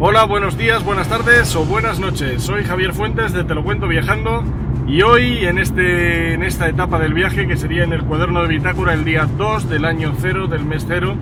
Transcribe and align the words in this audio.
Hola, 0.00 0.26
buenos 0.26 0.56
días, 0.56 0.84
buenas 0.84 1.08
tardes 1.08 1.56
o 1.56 1.64
buenas 1.64 1.98
noches. 1.98 2.44
Soy 2.44 2.62
Javier 2.62 2.94
Fuentes 2.94 3.32
de 3.32 3.42
Te 3.42 3.52
lo 3.52 3.64
cuento 3.64 3.88
viajando 3.88 4.44
y 4.86 5.02
hoy 5.02 5.44
en, 5.44 5.58
este, 5.58 6.34
en 6.34 6.44
esta 6.44 6.68
etapa 6.68 7.00
del 7.00 7.14
viaje 7.14 7.48
que 7.48 7.56
sería 7.56 7.82
en 7.82 7.92
el 7.92 8.04
cuaderno 8.04 8.42
de 8.42 8.46
bitácora 8.46 8.94
el 8.94 9.04
día 9.04 9.26
2 9.26 9.68
del 9.68 9.84
año 9.84 10.14
0 10.16 10.46
del 10.46 10.64
mes 10.64 10.84
0, 10.86 11.16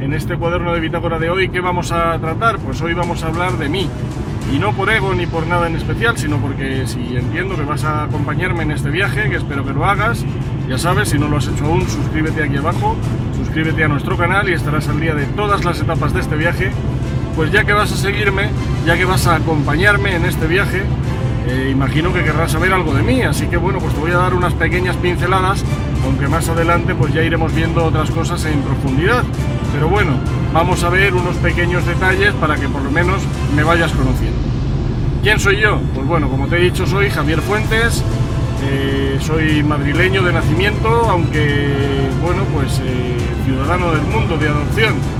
en 0.00 0.12
este 0.12 0.36
cuaderno 0.36 0.74
de 0.74 0.80
bitácora 0.80 1.18
de 1.18 1.30
hoy, 1.30 1.48
¿qué 1.48 1.60
vamos 1.60 1.90
a 1.90 2.18
tratar? 2.18 2.58
Pues 2.58 2.82
hoy 2.82 2.92
vamos 2.92 3.22
a 3.22 3.28
hablar 3.28 3.52
de 3.52 3.70
mí. 3.70 3.88
Y 4.52 4.58
no 4.58 4.74
por 4.74 4.90
ego 4.90 5.14
ni 5.14 5.26
por 5.26 5.46
nada 5.46 5.66
en 5.66 5.76
especial, 5.76 6.18
sino 6.18 6.36
porque 6.36 6.86
si 6.86 7.16
entiendo 7.16 7.56
que 7.56 7.62
vas 7.62 7.84
a 7.84 8.04
acompañarme 8.04 8.62
en 8.62 8.72
este 8.72 8.90
viaje, 8.90 9.30
que 9.30 9.36
espero 9.36 9.64
que 9.64 9.72
lo 9.72 9.86
hagas, 9.86 10.22
ya 10.68 10.76
sabes, 10.76 11.08
si 11.08 11.18
no 11.18 11.28
lo 11.28 11.38
has 11.38 11.48
hecho 11.48 11.64
aún, 11.64 11.88
suscríbete 11.88 12.44
aquí 12.44 12.58
abajo, 12.58 12.94
suscríbete 13.38 13.84
a 13.84 13.88
nuestro 13.88 14.18
canal 14.18 14.50
y 14.50 14.52
estarás 14.52 14.86
al 14.88 15.00
día 15.00 15.14
de 15.14 15.24
todas 15.28 15.64
las 15.64 15.80
etapas 15.80 16.12
de 16.12 16.20
este 16.20 16.36
viaje. 16.36 16.72
Pues 17.38 17.52
ya 17.52 17.62
que 17.62 17.72
vas 17.72 17.92
a 17.92 17.96
seguirme, 17.96 18.50
ya 18.84 18.96
que 18.96 19.04
vas 19.04 19.28
a 19.28 19.36
acompañarme 19.36 20.16
en 20.16 20.24
este 20.24 20.48
viaje, 20.48 20.82
eh, 21.46 21.68
imagino 21.70 22.12
que 22.12 22.24
querrás 22.24 22.50
saber 22.50 22.72
algo 22.72 22.92
de 22.92 23.04
mí, 23.04 23.22
así 23.22 23.46
que 23.46 23.56
bueno, 23.56 23.78
pues 23.78 23.94
te 23.94 24.00
voy 24.00 24.10
a 24.10 24.16
dar 24.16 24.34
unas 24.34 24.54
pequeñas 24.54 24.96
pinceladas, 24.96 25.64
aunque 26.04 26.26
más 26.26 26.48
adelante 26.48 26.96
pues 26.96 27.14
ya 27.14 27.22
iremos 27.22 27.54
viendo 27.54 27.84
otras 27.84 28.10
cosas 28.10 28.44
en 28.44 28.60
profundidad. 28.62 29.22
Pero 29.72 29.88
bueno, 29.88 30.14
vamos 30.52 30.82
a 30.82 30.88
ver 30.88 31.14
unos 31.14 31.36
pequeños 31.36 31.86
detalles 31.86 32.32
para 32.40 32.56
que 32.56 32.68
por 32.68 32.82
lo 32.82 32.90
menos 32.90 33.22
me 33.54 33.62
vayas 33.62 33.92
conociendo. 33.92 34.36
¿Quién 35.22 35.38
soy 35.38 35.60
yo? 35.60 35.78
Pues 35.94 36.08
bueno, 36.08 36.28
como 36.28 36.48
te 36.48 36.56
he 36.56 36.60
dicho, 36.60 36.88
soy 36.88 37.08
Javier 37.08 37.40
Fuentes, 37.40 38.02
eh, 38.64 39.16
soy 39.20 39.62
madrileño 39.62 40.24
de 40.24 40.32
nacimiento, 40.32 40.88
aunque 41.08 41.68
bueno, 42.20 42.42
pues 42.52 42.80
eh, 42.84 43.16
ciudadano 43.44 43.92
del 43.92 44.02
mundo 44.02 44.36
de 44.38 44.48
adopción. 44.48 45.17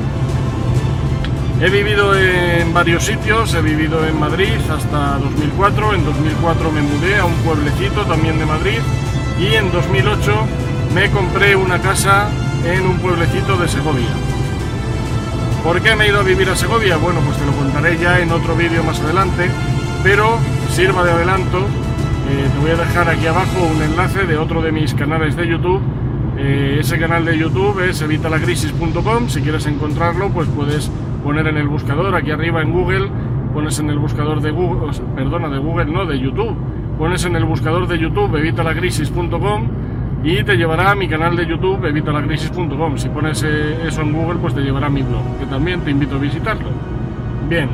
He 1.61 1.71
vivido 1.71 2.15
en 2.17 2.73
varios 2.73 3.05
sitios, 3.05 3.53
he 3.55 3.61
vivido 3.61 4.07
en 4.07 4.19
Madrid 4.19 4.55
hasta 4.71 5.19
2004, 5.19 5.95
en 5.95 6.05
2004 6.05 6.71
me 6.71 6.83
mudé 6.83 7.17
a 7.17 7.25
un 7.25 7.35
pueblecito 7.39 8.05
también 8.07 8.39
de 8.39 8.47
Madrid 8.47 8.79
y 9.41 9.55
en 9.57 9.73
2008 9.73 10.47
me 10.95 11.11
compré 11.11 11.57
una 11.57 11.81
casa 11.81 12.31
en 12.65 12.87
un 12.87 12.99
pueblecito 12.99 13.57
de 13.57 13.67
Segovia. 13.67 14.07
¿Por 15.65 15.83
qué 15.83 15.97
me 15.97 16.05
he 16.05 16.09
ido 16.11 16.21
a 16.21 16.23
vivir 16.23 16.49
a 16.49 16.55
Segovia? 16.55 16.97
Bueno, 16.97 17.19
pues 17.27 17.37
te 17.37 17.45
lo 17.45 17.53
contaré 17.53 17.99
ya 17.99 18.21
en 18.21 18.31
otro 18.31 18.55
vídeo 18.55 18.85
más 18.85 19.01
adelante, 19.01 19.51
pero 20.05 20.39
sirva 20.71 21.03
de 21.03 21.11
adelanto, 21.11 21.59
eh, 21.59 22.49
te 22.53 22.59
voy 22.61 22.71
a 22.71 22.77
dejar 22.77 23.09
aquí 23.09 23.27
abajo 23.27 23.65
un 23.65 23.83
enlace 23.83 24.27
de 24.27 24.39
otro 24.39 24.63
de 24.63 24.71
mis 24.71 24.95
canales 24.95 25.35
de 25.35 25.49
YouTube. 25.49 25.83
Eh, 26.41 26.77
ese 26.79 27.01
canal 27.01 27.25
de 27.25 27.37
YouTube 27.37 27.81
es 27.81 28.01
evitalacrisis.com, 28.01 29.29
si 29.29 29.41
quieres 29.41 29.67
encontrarlo 29.67 30.31
pues 30.31 30.47
puedes 30.49 30.89
poner 31.25 31.49
en 31.49 31.57
el 31.57 31.67
buscador 31.67 32.15
aquí 32.15 32.31
arriba 32.31 32.63
en 32.63 32.73
Google, 32.73 33.09
pones 33.53 33.81
en 33.81 33.91
el 33.91 33.99
buscador 33.99 34.41
de 34.41 34.53
Google, 34.53 34.93
perdona, 35.17 35.49
de 35.49 35.59
Google 35.59 35.87
no, 35.87 36.07
de 36.07 36.17
YouTube, 36.21 36.57
pones 36.97 37.25
en 37.25 37.35
el 37.35 37.45
buscador 37.45 37.89
de 37.89 37.99
YouTube 37.99 38.37
evitalacrisis.com 38.37 39.69
y 40.23 40.45
te 40.45 40.57
llevará 40.57 40.93
a 40.93 40.95
mi 40.95 41.09
canal 41.09 41.35
de 41.35 41.45
YouTube 41.45 41.85
evitalacrisis.com. 41.85 42.99
Si 42.99 43.09
pones 43.09 43.43
eh, 43.43 43.77
eso 43.89 44.03
en 44.03 44.13
Google, 44.13 44.39
pues 44.41 44.55
te 44.55 44.61
llevará 44.61 44.87
a 44.87 44.91
mi 44.91 45.03
blog, 45.03 45.39
que 45.41 45.47
también 45.47 45.81
te 45.81 45.91
invito 45.91 46.17
a 46.17 46.19
visitarlo. 46.19 46.69
Bien, 47.49 47.69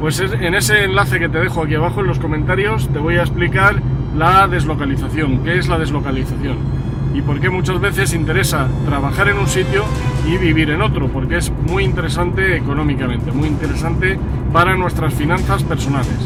pues 0.00 0.20
en 0.20 0.54
ese 0.54 0.84
enlace 0.84 1.18
que 1.18 1.28
te 1.28 1.38
dejo 1.38 1.64
aquí 1.64 1.74
abajo 1.74 2.02
en 2.02 2.06
los 2.06 2.20
comentarios 2.20 2.88
te 2.88 3.00
voy 3.00 3.16
a 3.16 3.22
explicar 3.22 3.82
la 4.16 4.46
deslocalización, 4.46 5.42
qué 5.42 5.58
es 5.58 5.68
la 5.68 5.78
deslocalización 5.78 6.81
y 7.14 7.22
por 7.22 7.40
qué 7.40 7.50
muchas 7.50 7.80
veces 7.80 8.14
interesa 8.14 8.68
trabajar 8.86 9.28
en 9.28 9.38
un 9.38 9.46
sitio 9.46 9.84
y 10.26 10.38
vivir 10.38 10.70
en 10.70 10.82
otro, 10.82 11.08
porque 11.08 11.36
es 11.38 11.50
muy 11.50 11.84
interesante 11.84 12.56
económicamente, 12.56 13.32
muy 13.32 13.48
interesante 13.48 14.18
para 14.52 14.76
nuestras 14.76 15.12
finanzas 15.14 15.62
personales. 15.62 16.16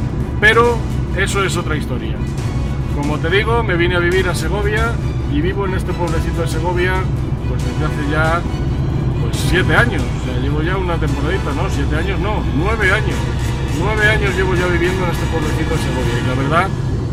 Pero 0.41 0.77
eso 1.17 1.43
es 1.43 1.57
otra 1.57 1.77
historia. 1.77 2.15
Como 2.95 3.19
te 3.19 3.31
digo, 3.31 3.63
me 3.63 3.77
vine 3.77 3.97
a 3.97 3.99
vivir 3.99 4.29
a 4.29 4.35
Segovia 4.35 4.93
y 5.33 5.41
vivo 5.41 5.67
en 5.67 5.75
este 5.75 5.93
pueblecito 5.93 6.43
de 6.43 6.49
Segovia 6.49 6.95
pues 7.49 7.63
desde 7.65 7.85
hace 7.85 8.11
ya 8.11 8.41
pues 9.21 9.37
siete 9.37 9.75
años. 9.75 10.03
O 10.03 10.25
sea, 10.25 10.41
llevo 10.41 10.63
ya 10.63 10.77
una 10.77 10.97
temporadita, 10.97 11.53
¿no? 11.55 11.69
Siete 11.69 11.97
años, 11.97 12.21
no, 12.21 12.43
nueve 12.57 12.93
años. 12.93 13.17
Nueve 13.79 14.09
años 14.09 14.35
llevo 14.37 14.55
ya 14.55 14.67
viviendo 14.67 15.05
en 15.05 15.11
este 15.11 15.27
pueblecito 15.27 15.75
de 15.75 15.83
Segovia 15.83 16.15
y 16.23 16.29
la 16.29 16.35
verdad 16.43 16.69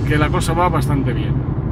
que 0.07 0.17
la 0.17 0.29
cosa 0.29 0.53
va 0.53 0.69
bastante 0.69 1.11
bien. 1.11 1.62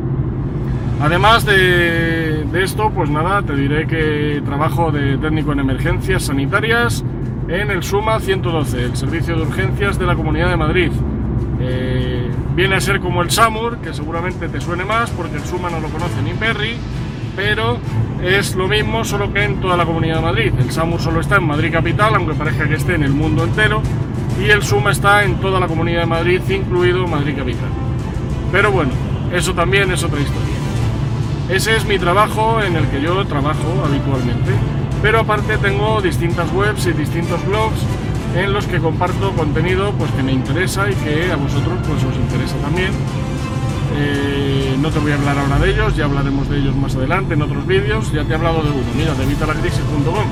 Además 1.02 1.46
de, 1.46 2.46
esto, 2.54 2.92
pues 2.92 3.10
nada, 3.10 3.42
te 3.42 3.56
diré 3.56 3.88
que 3.88 4.40
trabajo 4.46 4.92
de 4.92 5.18
técnico 5.18 5.52
en 5.52 5.60
emergencias 5.60 6.24
sanitarias 6.24 7.04
en 7.48 7.72
el 7.72 7.82
SUMA 7.82 8.20
112, 8.20 8.84
el 8.84 8.96
Servicio 8.96 9.36
de 9.36 9.42
Urgencias 9.42 9.98
de 9.98 10.06
la 10.06 10.16
Comunidad 10.16 10.50
de 10.50 10.58
Madrid. 10.58 10.92
Eh, 11.60 12.30
viene 12.56 12.76
a 12.76 12.82
ser 12.82 13.00
como 13.00 13.24
el 13.24 13.32
SAMUR, 13.32 13.78
que 13.78 13.96
seguramente 13.96 14.48
te 14.48 14.62
suene 14.62 14.86
más 14.86 15.10
porque 15.10 15.38
el 15.38 15.44
SUMA 15.44 15.72
no 15.72 15.80
lo 15.80 15.90
conoce 15.90 16.22
ni 16.22 16.34
Perry, 16.34 16.78
pero 17.36 17.80
es 18.24 18.56
lo 18.56 18.68
mismo 18.68 19.04
solo 19.04 19.34
que 19.34 19.44
en 19.44 19.60
toda 19.60 19.76
la 19.78 19.88
Comunidad 19.88 20.18
de 20.18 20.22
Madrid. 20.22 20.54
El 20.60 20.72
SAMUR 20.72 21.02
solo 21.02 21.20
está 21.20 21.38
en 21.38 21.46
Madrid 21.46 21.72
Capital, 21.72 22.14
aunque 22.14 22.36
parezca 22.36 22.68
que 22.68 22.76
esté 22.76 22.94
en 22.94 23.02
el 23.02 23.12
mundo 23.14 23.44
entero, 23.44 23.82
y 24.40 24.52
el 24.52 24.62
SUMA 24.62 24.92
está 24.92 25.24
en 25.24 25.38
toda 25.38 25.60
la 25.60 25.68
Comunidad 25.68 26.02
de 26.02 26.06
Madrid, 26.06 26.42
incluido 26.48 27.08
Madrid 27.08 27.36
Capital. 27.36 27.70
Pero 28.52 28.72
bueno, 28.72 28.92
eso 29.34 29.56
también 29.56 29.92
es 29.92 30.04
otra 30.04 30.20
historia. 30.20 30.51
Ese 31.52 31.76
es 31.76 31.86
mi 31.86 32.00
trabajo 32.00 32.62
en 32.62 32.78
el 32.78 32.88
que 32.88 33.02
yo 33.02 33.26
trabajo 33.28 33.84
habitualmente. 33.86 34.52
Pero 35.02 35.20
aparte 35.20 35.58
tengo 35.58 36.02
distintas 36.02 36.50
webs 36.54 36.86
y 36.86 36.94
distintos 36.94 37.46
blogs 37.46 37.80
en 38.36 38.54
los 38.54 38.66
que 38.68 38.80
comparto 38.80 39.34
contenido 39.34 39.92
pues, 39.98 40.10
que 40.12 40.24
me 40.24 40.32
interesa 40.32 40.90
y 40.90 40.94
que 40.96 41.30
a 41.30 41.36
vosotros 41.36 41.78
pues, 41.86 42.04
os 42.06 42.16
interesa 42.16 42.56
también. 42.58 42.92
Eh, 43.98 44.78
no 44.80 44.90
te 44.92 45.00
voy 45.00 45.12
a 45.12 45.16
hablar 45.16 45.38
ahora 45.38 45.60
de 45.60 45.72
ellos, 45.72 45.98
ya 45.98 46.06
hablaremos 46.06 46.48
de 46.50 46.58
ellos 46.58 46.76
más 46.78 46.96
adelante 46.96 47.34
en 47.34 47.42
otros 47.42 47.68
vídeos. 47.68 48.14
Ya 48.14 48.24
te 48.24 48.32
he 48.32 48.36
hablado 48.36 48.64
de 48.64 48.70
uno, 48.70 48.88
mira, 48.96 49.14
de 49.14 49.26
vitalacrisis.com, 49.26 50.26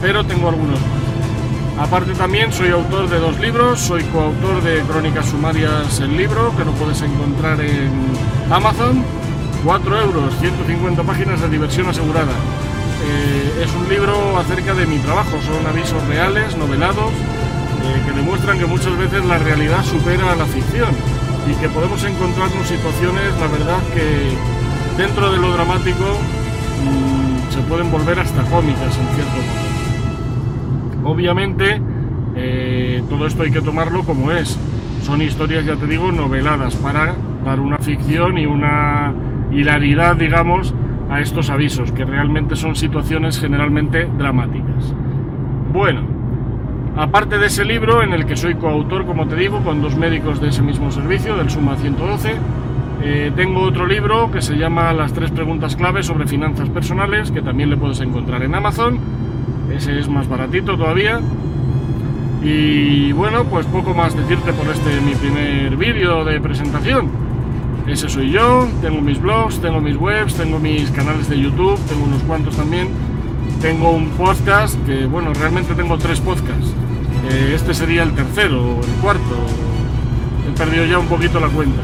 pero 0.00 0.24
tengo 0.24 0.48
algunos 0.48 0.80
más. 0.80 1.86
Aparte 1.86 2.14
también 2.14 2.52
soy 2.52 2.70
autor 2.70 3.08
de 3.08 3.20
dos 3.20 3.38
libros, 3.38 3.80
soy 3.80 4.02
coautor 4.04 4.60
de 4.62 4.80
Crónicas 4.82 5.26
Sumarias 5.26 6.00
el 6.00 6.16
libro, 6.16 6.52
que 6.56 6.64
lo 6.64 6.72
puedes 6.72 7.00
encontrar 7.02 7.60
en 7.60 7.90
Amazon, 8.50 9.04
4 9.64 10.00
euros, 10.02 10.34
150 10.40 11.02
páginas 11.04 11.40
de 11.40 11.48
diversión 11.48 11.88
asegurada. 11.88 12.32
Eh, 12.32 13.64
es 13.64 13.74
un 13.74 13.88
libro 13.88 14.38
acerca 14.38 14.74
de 14.74 14.86
mi 14.86 14.98
trabajo, 14.98 15.38
son 15.40 15.66
avisos 15.66 16.06
reales, 16.06 16.54
novelados, 16.56 17.10
eh, 17.10 18.02
que 18.04 18.12
demuestran 18.12 18.58
que 18.58 18.66
muchas 18.66 18.96
veces 18.98 19.24
la 19.24 19.38
realidad 19.38 19.82
supera 19.82 20.32
a 20.32 20.36
la 20.36 20.44
ficción 20.44 20.90
y 21.50 21.54
que 21.54 21.68
podemos 21.70 22.02
encontrarnos 22.04 22.66
situaciones, 22.66 23.32
la 23.40 23.46
verdad, 23.46 23.78
que 23.94 25.02
dentro 25.02 25.32
de 25.32 25.38
lo 25.38 25.52
dramático 25.52 26.18
mmm, 26.84 27.50
se 27.50 27.60
pueden 27.62 27.90
volver 27.90 28.20
hasta 28.20 28.42
cómicas 28.44 28.98
en 28.98 29.08
cierto 29.14 29.36
modo. 31.02 31.10
Obviamente, 31.12 31.80
eh, 32.36 33.02
todo 33.08 33.26
esto 33.26 33.42
hay 33.42 33.50
que 33.50 33.62
tomarlo 33.62 34.04
como 34.04 34.30
es. 34.30 34.58
Son 35.04 35.22
historias, 35.22 35.64
ya 35.64 35.76
te 35.76 35.86
digo, 35.86 36.12
noveladas 36.12 36.74
para 36.76 37.14
dar 37.44 37.60
una 37.60 37.78
ficción 37.78 38.38
y 38.38 38.46
una 38.46 39.12
hilaridad, 39.54 40.16
digamos, 40.16 40.74
a 41.10 41.20
estos 41.20 41.50
avisos, 41.50 41.92
que 41.92 42.04
realmente 42.04 42.56
son 42.56 42.76
situaciones 42.76 43.40
generalmente 43.40 44.08
dramáticas. 44.18 44.94
Bueno, 45.72 46.02
aparte 46.96 47.38
de 47.38 47.46
ese 47.46 47.64
libro, 47.64 48.02
en 48.02 48.12
el 48.12 48.26
que 48.26 48.36
soy 48.36 48.54
coautor, 48.54 49.06
como 49.06 49.26
te 49.26 49.36
digo, 49.36 49.62
con 49.62 49.82
dos 49.82 49.96
médicos 49.96 50.40
de 50.40 50.48
ese 50.48 50.62
mismo 50.62 50.90
servicio, 50.90 51.36
del 51.36 51.50
Suma 51.50 51.76
112, 51.76 52.34
eh, 53.02 53.32
tengo 53.36 53.60
otro 53.60 53.86
libro 53.86 54.30
que 54.30 54.40
se 54.40 54.56
llama 54.56 54.92
Las 54.92 55.12
tres 55.12 55.30
preguntas 55.30 55.76
clave 55.76 56.02
sobre 56.02 56.26
finanzas 56.26 56.70
personales, 56.70 57.30
que 57.30 57.42
también 57.42 57.68
le 57.68 57.76
puedes 57.76 58.00
encontrar 58.00 58.42
en 58.42 58.54
Amazon. 58.54 58.98
Ese 59.70 59.98
es 59.98 60.08
más 60.08 60.28
baratito 60.28 60.76
todavía. 60.76 61.20
Y 62.42 63.12
bueno, 63.12 63.44
pues 63.44 63.66
poco 63.66 63.94
más 63.94 64.16
decirte 64.16 64.52
por 64.52 64.68
este 64.68 65.00
mi 65.00 65.14
primer 65.14 65.76
vídeo 65.76 66.24
de 66.24 66.40
presentación. 66.40 67.10
Ese 67.86 68.08
soy 68.08 68.30
yo, 68.30 68.66
tengo 68.80 69.02
mis 69.02 69.20
blogs, 69.20 69.60
tengo 69.60 69.78
mis 69.78 69.96
webs, 69.96 70.34
tengo 70.34 70.58
mis 70.58 70.90
canales 70.90 71.28
de 71.28 71.38
YouTube, 71.38 71.78
tengo 71.86 72.04
unos 72.04 72.22
cuantos 72.22 72.56
también. 72.56 72.88
Tengo 73.60 73.90
un 73.90 74.08
podcast 74.10 74.74
que, 74.86 75.04
bueno, 75.04 75.34
realmente 75.34 75.74
tengo 75.74 75.98
tres 75.98 76.18
podcasts. 76.20 76.72
Eh, 77.30 77.52
este 77.54 77.74
sería 77.74 78.02
el 78.02 78.14
tercero 78.14 78.80
el 78.82 79.00
cuarto. 79.02 79.36
He 80.48 80.56
perdido 80.56 80.86
ya 80.86 80.98
un 80.98 81.08
poquito 81.08 81.38
la 81.38 81.48
cuenta. 81.48 81.82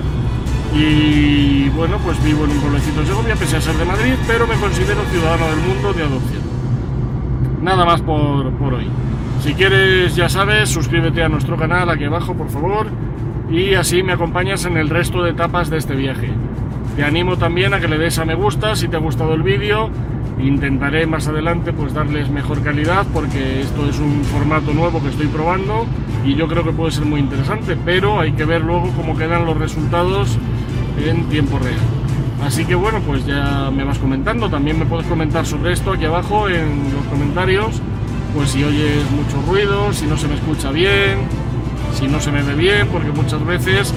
Y 0.75 1.69
bueno, 1.71 1.99
pues 2.03 2.23
vivo 2.25 2.45
en 2.45 2.53
un 2.53 2.61
pueblecito 2.61 3.01
de 3.01 3.07
Segovia, 3.07 3.37
pese 3.37 3.59
a 3.59 3.61
ser 3.61 3.77
de 3.77 3.85
Madrid, 3.85 4.15
pero 4.27 4.47
me 4.47 4.55
considero 4.55 5.03
ciudadano 5.11 5.49
del 5.49 5.59
mundo 5.59 5.93
de 5.93 6.03
adopción. 6.03 6.43
Nada 7.61 7.85
más 7.85 8.01
por, 8.01 8.51
por 8.53 8.73
hoy. 8.73 8.89
Si 9.43 9.53
quieres, 9.53 10.17
ya 10.17 10.31
sabes, 10.31 10.71
suscríbete 10.71 11.23
a 11.23 11.29
nuestro 11.29 11.59
canal 11.59 11.91
aquí 11.91 12.05
abajo, 12.05 12.33
por 12.33 12.49
favor 12.49 12.87
y 13.51 13.75
así 13.75 14.03
me 14.03 14.13
acompañas 14.13 14.65
en 14.65 14.77
el 14.77 14.89
resto 14.89 15.23
de 15.23 15.31
etapas 15.31 15.71
de 15.71 15.79
este 15.79 15.95
viaje. 15.95 16.31
Te 16.97 17.05
animo 17.05 17.37
también 17.37 17.75
a 17.75 17.81
que 17.81 17.89
le 17.89 17.99
des 17.99 18.19
a 18.19 18.25
me 18.25 18.35
gusta 18.35 18.77
si 18.77 18.89
te 18.89 18.97
ha 18.97 19.01
gustado 19.01 19.35
el 19.35 19.43
vídeo 19.43 19.91
Intentaré 20.43 21.07
más 21.07 21.29
adelante 21.29 21.73
pues 21.73 21.93
darles 21.93 22.31
mejor 22.31 22.63
calidad 22.63 23.07
porque 23.13 23.61
esto 23.61 23.89
es 23.89 23.99
un 23.99 24.25
formato 24.25 24.73
nuevo 24.73 25.03
que 25.03 25.09
estoy 25.09 25.27
probando 25.27 25.87
y 26.25 26.35
yo 26.35 26.49
creo 26.49 26.65
que 26.65 26.73
puede 26.73 26.93
ser 26.93 27.05
muy 27.05 27.21
interesante, 27.21 27.77
pero 27.85 28.21
hay 28.21 28.33
que 28.33 28.45
ver 28.45 28.63
luego 28.63 28.91
cómo 28.97 29.17
quedan 29.17 29.45
los 29.45 29.57
resultados 29.57 30.39
en 31.05 31.25
tiempo 31.29 31.59
real. 31.59 31.79
Así 32.43 32.65
que 32.65 32.75
bueno, 32.75 33.01
pues 33.01 33.27
ya 33.27 33.71
me 33.71 33.85
vas 33.85 33.99
comentando, 33.99 34.49
también 34.49 34.79
me 34.79 34.87
puedes 34.87 35.07
comentar 35.07 35.45
sobre 35.45 35.73
esto 35.73 35.93
aquí 35.93 36.07
abajo 36.07 36.49
en 36.49 36.85
los 36.95 37.05
comentarios, 37.11 37.81
pues 38.35 38.51
si 38.51 38.65
oyes 38.65 39.11
mucho 39.11 39.43
ruido, 39.47 39.93
si 39.93 40.07
no 40.07 40.17
se 40.17 40.27
me 40.27 40.35
escucha 40.35 40.71
bien, 40.71 41.19
si 41.95 42.09
no 42.09 42.21
se 42.21 42.31
me 42.33 42.43
ve 42.43 42.55
bien, 42.55 42.89
porque 42.89 43.11
muchas 43.11 43.45
veces 43.45 43.95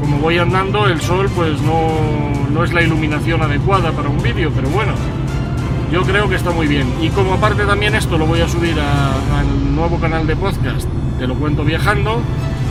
como 0.00 0.18
voy 0.18 0.38
andando 0.38 0.86
el 0.86 1.00
sol 1.00 1.28
pues 1.34 1.60
no, 1.60 1.90
no 2.52 2.64
es 2.64 2.72
la 2.72 2.82
iluminación 2.82 3.42
adecuada 3.42 3.92
para 3.92 4.08
un 4.08 4.22
vídeo, 4.22 4.50
pero 4.54 4.68
bueno, 4.70 4.92
yo 5.92 6.02
creo 6.02 6.28
que 6.28 6.36
está 6.36 6.50
muy 6.50 6.66
bien. 6.66 6.92
Y 7.00 7.10
como 7.10 7.34
aparte 7.34 7.64
también 7.64 7.94
esto 7.94 8.16
lo 8.16 8.26
voy 8.26 8.40
a 8.40 8.48
subir 8.48 8.74
al 8.80 9.74
nuevo 9.74 9.98
canal 9.98 10.26
de 10.26 10.36
podcast, 10.36 10.88
te 11.18 11.26
lo 11.26 11.34
cuento 11.34 11.64
viajando, 11.64 12.22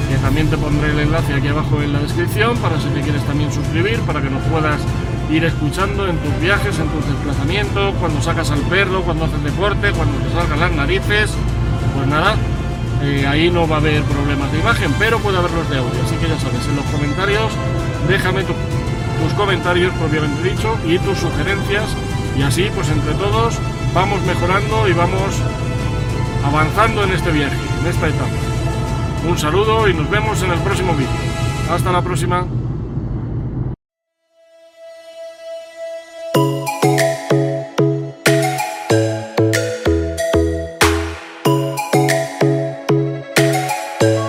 que 0.10 0.16
también 0.18 0.50
te 0.50 0.58
pondré 0.58 0.92
el 0.92 1.00
enlace 1.00 1.34
aquí 1.34 1.48
abajo 1.48 1.82
en 1.82 1.94
la 1.94 2.00
descripción 2.00 2.58
para 2.58 2.80
si 2.80 2.88
te 2.90 3.02
quieres 3.02 3.24
también 3.26 3.52
suscribir, 3.52 4.00
para 4.02 4.22
que 4.22 4.30
nos 4.30 4.42
puedas 4.44 4.82
ir 5.30 5.44
escuchando 5.44 6.08
en 6.08 6.18
tus 6.18 6.42
viajes, 6.42 6.80
en 6.80 6.88
tus 6.88 7.06
desplazamientos, 7.06 7.94
cuando 8.00 8.22
sacas 8.22 8.50
al 8.50 8.62
perro, 8.62 9.04
cuando 9.04 9.26
haces 9.26 9.44
deporte, 9.44 9.92
cuando 9.92 10.18
te 10.18 10.32
salgan 10.34 10.60
las 10.60 10.72
narices, 10.72 11.32
pues 11.96 12.08
nada, 12.08 12.36
eh, 13.02 13.26
ahí 13.28 13.50
no 13.50 13.68
va 13.68 13.78
a 13.78 13.80
haber 13.80 14.04
problemas 14.04 14.52
de 14.52 14.60
imagen, 14.60 14.94
pero 15.00 15.20
puede 15.20 15.38
haberlos 15.38 15.70
de 15.70 15.78
audio. 15.78 16.02
Así 16.04 16.16
que 16.16 16.28
ya 16.28 16.40
sabes, 16.40 16.66
en 16.68 16.76
los 16.76 16.86
comentarios 16.86 17.52
déjame 18.08 18.44
tus 18.44 19.34
comentarios 19.34 19.94
propiamente 19.96 20.50
dicho 20.50 20.78
y 20.88 20.98
tus 21.00 21.18
sugerencias 21.18 21.86
y 22.38 22.42
así 22.42 22.70
pues 22.74 22.90
entre 22.90 23.14
todos 23.14 23.60
vamos 23.94 24.22
mejorando 24.24 24.88
y 24.88 24.94
vamos 24.94 25.36
avanzando 26.46 27.04
en 27.04 27.12
este 27.12 27.32
viaje, 27.32 27.58
en 27.82 27.88
esta 27.88 28.08
etapa. 28.08 28.30
Un 29.28 29.38
saludo 29.38 29.88
y 29.88 29.94
nos 29.94 30.10
vemos 30.10 30.42
en 30.42 30.52
el 30.52 30.60
próximo 30.60 30.94
vídeo. 30.94 31.10
Hasta 31.70 31.92
la 31.92 32.02
próxima. 32.02 32.46